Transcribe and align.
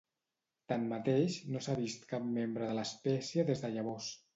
Tanmateix, 0.73 1.37
no 1.51 1.63
s'ha 1.67 1.77
vist 1.85 2.11
cap 2.15 2.29
membre 2.41 2.71
de 2.75 2.83
l'espècie 2.83 3.51
des 3.53 3.67
de 3.67 3.77
llavors. 3.79 4.15